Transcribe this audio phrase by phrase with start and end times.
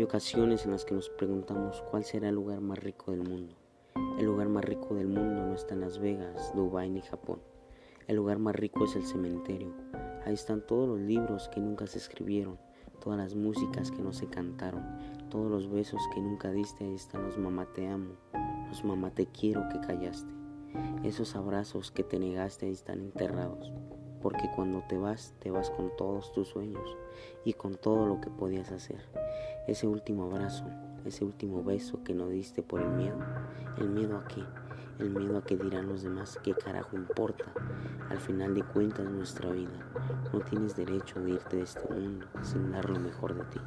[0.00, 3.54] Hay ocasiones en las que nos preguntamos cuál será el lugar más rico del mundo.
[4.18, 7.38] El lugar más rico del mundo no está en Las Vegas, Dubái ni Japón.
[8.06, 9.74] El lugar más rico es el cementerio.
[10.24, 12.56] Ahí están todos los libros que nunca se escribieron,
[12.98, 14.82] todas las músicas que no se cantaron,
[15.28, 16.84] todos los besos que nunca diste.
[16.84, 18.14] Ahí están los mamá te amo,
[18.70, 20.32] los mamá te quiero que callaste.
[21.04, 23.70] Esos abrazos que te negaste ahí están enterrados
[24.22, 26.96] porque cuando te vas, te vas con todos tus sueños
[27.44, 29.00] y con todo lo que podías hacer.
[29.66, 30.64] Ese último abrazo,
[31.04, 33.18] ese último beso que no diste por el miedo,
[33.78, 34.44] el miedo a qué,
[34.98, 37.44] el miedo a que dirán los demás, qué carajo importa.
[38.10, 39.70] Al final de cuentas nuestra vida,
[40.32, 43.60] no tienes derecho de irte de este mundo sin dar lo mejor de ti.